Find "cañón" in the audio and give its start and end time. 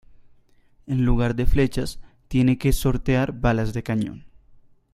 3.83-4.25